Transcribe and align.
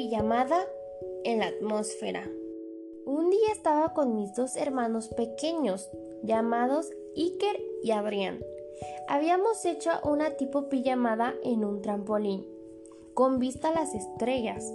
Pijamada 0.00 0.56
en 1.24 1.40
la 1.40 1.48
atmósfera. 1.48 2.26
Un 3.04 3.28
día 3.28 3.52
estaba 3.52 3.92
con 3.92 4.14
mis 4.14 4.34
dos 4.34 4.56
hermanos 4.56 5.08
pequeños, 5.08 5.90
llamados 6.22 6.90
Iker 7.14 7.60
y 7.82 7.90
Adrián. 7.90 8.40
Habíamos 9.08 9.62
hecho 9.66 9.90
una 10.02 10.38
tipo 10.38 10.70
pijamada 10.70 11.34
en 11.44 11.66
un 11.66 11.82
trampolín, 11.82 12.46
con 13.12 13.38
vista 13.38 13.68
a 13.68 13.74
las 13.74 13.94
estrellas. 13.94 14.72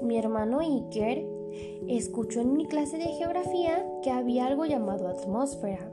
Mi 0.00 0.16
hermano 0.16 0.60
Iker 0.60 1.26
escuchó 1.88 2.40
en 2.40 2.56
mi 2.56 2.68
clase 2.68 2.98
de 2.98 3.06
geografía 3.06 3.84
que 4.04 4.12
había 4.12 4.46
algo 4.46 4.64
llamado 4.64 5.08
atmósfera. 5.08 5.90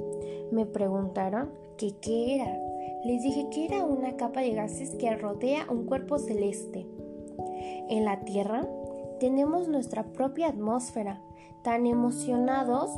Me 0.52 0.68
preguntaron 0.68 1.50
qué 1.80 2.36
era. 2.36 2.56
Les 3.04 3.24
dije 3.24 3.48
que 3.50 3.66
era 3.66 3.84
una 3.84 4.16
capa 4.16 4.42
de 4.42 4.52
gases 4.52 4.92
que 4.92 5.16
rodea 5.16 5.66
un 5.72 5.88
cuerpo 5.88 6.20
celeste. 6.20 6.86
En 7.90 8.06
la 8.06 8.22
Tierra 8.22 8.68
tenemos 9.20 9.68
nuestra 9.68 10.04
propia 10.04 10.48
atmósfera. 10.48 11.22
Tan 11.62 11.86
emocionados, 11.86 12.90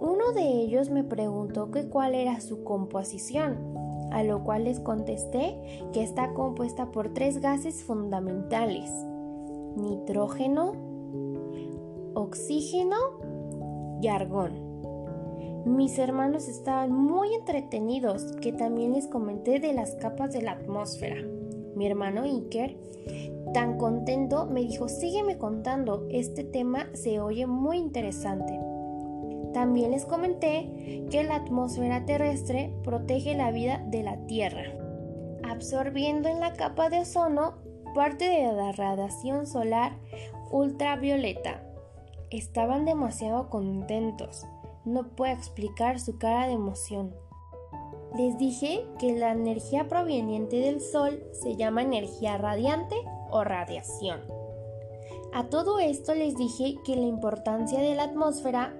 uno 0.00 0.32
de 0.32 0.42
ellos 0.42 0.90
me 0.90 1.04
preguntó 1.04 1.70
que 1.70 1.88
cuál 1.88 2.14
era 2.14 2.40
su 2.40 2.64
composición, 2.64 3.74
a 4.12 4.22
lo 4.24 4.42
cual 4.44 4.64
les 4.64 4.80
contesté 4.80 5.88
que 5.92 6.02
está 6.02 6.32
compuesta 6.34 6.90
por 6.90 7.14
tres 7.14 7.40
gases 7.40 7.84
fundamentales, 7.84 8.90
nitrógeno, 9.76 10.72
oxígeno 12.14 12.96
y 14.00 14.08
argón. 14.08 14.52
Mis 15.64 15.98
hermanos 15.98 16.48
estaban 16.48 16.92
muy 16.92 17.34
entretenidos, 17.34 18.32
que 18.40 18.52
también 18.52 18.92
les 18.92 19.06
comenté 19.06 19.60
de 19.60 19.72
las 19.72 19.94
capas 19.94 20.32
de 20.32 20.42
la 20.42 20.52
atmósfera. 20.52 21.16
Mi 21.74 21.86
hermano 21.86 22.22
Iker 22.22 22.76
Tan 23.52 23.78
contento 23.78 24.46
me 24.46 24.62
dijo, 24.62 24.88
sígueme 24.88 25.38
contando, 25.38 26.06
este 26.10 26.42
tema 26.42 26.88
se 26.92 27.20
oye 27.20 27.46
muy 27.46 27.78
interesante. 27.78 28.58
También 29.52 29.92
les 29.92 30.04
comenté 30.06 31.06
que 31.08 31.22
la 31.22 31.36
atmósfera 31.36 32.04
terrestre 32.04 32.74
protege 32.82 33.36
la 33.36 33.52
vida 33.52 33.80
de 33.86 34.02
la 34.02 34.26
Tierra, 34.26 34.64
absorbiendo 35.44 36.28
en 36.28 36.40
la 36.40 36.54
capa 36.54 36.88
de 36.88 37.00
ozono 37.00 37.54
parte 37.94 38.28
de 38.28 38.52
la 38.52 38.72
radiación 38.72 39.46
solar 39.46 39.92
ultravioleta. 40.50 41.62
Estaban 42.30 42.84
demasiado 42.84 43.50
contentos. 43.50 44.44
No 44.84 45.14
puedo 45.14 45.32
explicar 45.32 46.00
su 46.00 46.18
cara 46.18 46.48
de 46.48 46.54
emoción. 46.54 47.14
Les 48.16 48.38
dije 48.38 48.86
que 48.98 49.16
la 49.18 49.32
energía 49.32 49.88
proveniente 49.88 50.60
del 50.60 50.80
Sol 50.80 51.24
se 51.32 51.56
llama 51.56 51.82
energía 51.82 52.38
radiante 52.38 52.96
o 53.30 53.42
radiación. 53.42 54.20
A 55.32 55.48
todo 55.48 55.80
esto 55.80 56.14
les 56.14 56.36
dije 56.36 56.76
que 56.84 56.94
la 56.94 57.06
importancia 57.06 57.80
de 57.80 57.96
la 57.96 58.04
atmósfera 58.04 58.72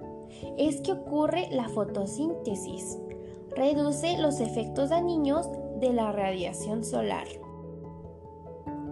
es 0.57 0.79
que 0.79 0.93
ocurre 0.93 1.49
la 1.51 1.67
fotosíntesis, 1.67 2.97
reduce 3.55 4.17
los 4.17 4.39
efectos 4.39 4.89
dañinos 4.89 5.49
de 5.81 5.91
la 5.91 6.13
radiación 6.13 6.85
solar. 6.85 7.27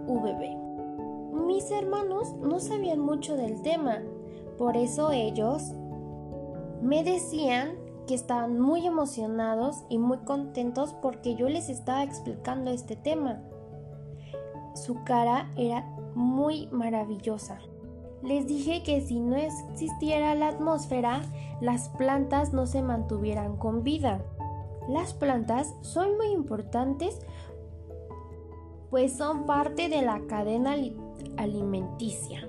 VB. 0.06 1.44
Mis 1.46 1.70
hermanos 1.70 2.34
no 2.34 2.60
sabían 2.60 3.00
mucho 3.00 3.36
del 3.36 3.62
tema, 3.62 4.02
por 4.58 4.76
eso 4.76 5.10
ellos 5.10 5.72
me 6.82 7.02
decían 7.02 7.83
que 8.06 8.14
estaban 8.14 8.60
muy 8.60 8.86
emocionados 8.86 9.84
y 9.88 9.98
muy 9.98 10.18
contentos 10.18 10.94
porque 11.00 11.34
yo 11.34 11.48
les 11.48 11.68
estaba 11.68 12.02
explicando 12.02 12.70
este 12.70 12.96
tema. 12.96 13.40
Su 14.74 15.04
cara 15.04 15.50
era 15.56 15.84
muy 16.14 16.68
maravillosa. 16.68 17.58
Les 18.22 18.46
dije 18.46 18.82
que 18.82 19.00
si 19.00 19.20
no 19.20 19.36
existiera 19.36 20.34
la 20.34 20.48
atmósfera, 20.48 21.22
las 21.60 21.88
plantas 21.90 22.52
no 22.52 22.66
se 22.66 22.82
mantuvieran 22.82 23.56
con 23.56 23.84
vida. 23.84 24.24
Las 24.88 25.14
plantas 25.14 25.74
son 25.82 26.16
muy 26.16 26.28
importantes 26.28 27.20
pues 28.94 29.16
son 29.16 29.44
parte 29.44 29.88
de 29.88 30.02
la 30.02 30.20
cadena 30.28 30.76
alimenticia. 31.36 32.48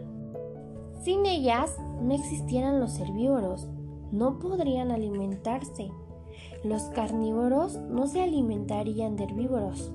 Sin 1.02 1.26
ellas 1.26 1.76
no 2.04 2.14
existieran 2.14 2.80
los 2.80 3.00
herbívoros, 3.00 3.68
no 4.12 4.40
podrían 4.40 4.92
alimentarse. 4.92 5.90
Los 6.64 6.84
carnívoros 6.90 7.78
no 7.78 8.08
se 8.08 8.22
alimentarían 8.22 9.16
de 9.16 9.26
herbívoros 9.26 9.92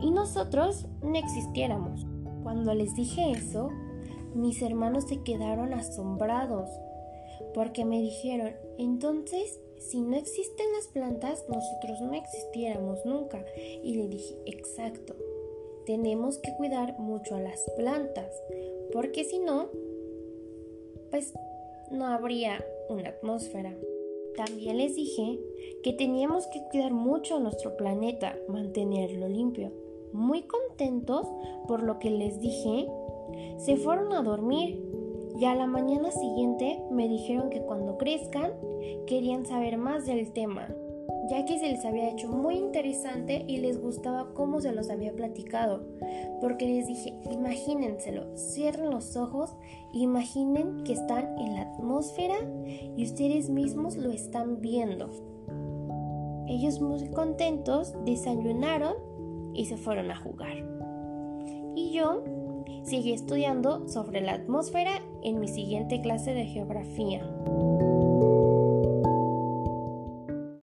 y 0.00 0.10
nosotros 0.10 0.86
no 1.02 1.16
existiéramos. 1.16 2.06
Cuando 2.42 2.74
les 2.74 2.94
dije 2.94 3.30
eso, 3.30 3.70
mis 4.34 4.60
hermanos 4.62 5.04
se 5.04 5.22
quedaron 5.22 5.74
asombrados 5.74 6.70
porque 7.54 7.84
me 7.84 8.00
dijeron, 8.00 8.52
entonces, 8.78 9.60
si 9.78 10.00
no 10.00 10.16
existen 10.16 10.66
las 10.72 10.88
plantas, 10.88 11.44
nosotros 11.48 12.00
no 12.00 12.14
existiéramos 12.14 13.04
nunca. 13.04 13.44
Y 13.82 13.94
le 13.94 14.08
dije, 14.08 14.36
exacto, 14.46 15.14
tenemos 15.86 16.38
que 16.38 16.54
cuidar 16.56 16.98
mucho 16.98 17.36
a 17.36 17.40
las 17.40 17.64
plantas, 17.76 18.30
porque 18.92 19.24
si 19.24 19.38
no, 19.38 19.68
pues 21.10 21.32
no 21.90 22.06
habría 22.06 22.64
una 22.88 23.10
atmósfera. 23.10 23.74
También 24.36 24.78
les 24.78 24.96
dije 24.96 25.38
que 25.82 25.92
teníamos 25.92 26.46
que 26.48 26.62
cuidar 26.70 26.92
mucho 26.92 27.38
nuestro 27.38 27.76
planeta, 27.76 28.36
mantenerlo 28.48 29.28
limpio. 29.28 29.72
Muy 30.12 30.42
contentos 30.42 31.26
por 31.68 31.82
lo 31.82 31.98
que 31.98 32.10
les 32.10 32.40
dije, 32.40 32.88
se 33.58 33.76
fueron 33.76 34.12
a 34.12 34.22
dormir 34.22 34.82
y 35.38 35.44
a 35.44 35.54
la 35.54 35.66
mañana 35.66 36.10
siguiente 36.10 36.80
me 36.90 37.08
dijeron 37.08 37.50
que 37.50 37.60
cuando 37.62 37.98
crezcan 37.98 38.52
querían 39.06 39.46
saber 39.46 39.76
más 39.76 40.06
del 40.06 40.32
tema 40.32 40.68
ya 41.30 41.44
que 41.44 41.58
se 41.58 41.68
les 41.68 41.84
había 41.84 42.10
hecho 42.10 42.28
muy 42.28 42.56
interesante 42.56 43.44
y 43.46 43.58
les 43.58 43.80
gustaba 43.80 44.32
cómo 44.34 44.60
se 44.60 44.72
los 44.72 44.90
había 44.90 45.12
platicado, 45.12 45.84
porque 46.40 46.66
les 46.66 46.86
dije, 46.86 47.14
imagínenselo, 47.30 48.36
cierren 48.36 48.90
los 48.90 49.16
ojos, 49.16 49.56
imaginen 49.92 50.84
que 50.84 50.92
están 50.92 51.38
en 51.38 51.54
la 51.54 51.62
atmósfera 51.62 52.36
y 52.96 53.04
ustedes 53.04 53.50
mismos 53.50 53.96
lo 53.96 54.10
están 54.10 54.60
viendo. 54.60 55.10
Ellos 56.46 56.80
muy 56.80 57.08
contentos 57.08 57.94
desayunaron 58.04 58.94
y 59.54 59.66
se 59.66 59.76
fueron 59.76 60.10
a 60.10 60.16
jugar. 60.16 60.56
Y 61.74 61.92
yo 61.92 62.22
seguí 62.82 63.12
estudiando 63.12 63.88
sobre 63.88 64.20
la 64.20 64.34
atmósfera 64.34 65.00
en 65.22 65.40
mi 65.40 65.48
siguiente 65.48 66.00
clase 66.02 66.34
de 66.34 66.44
geografía. 66.46 67.22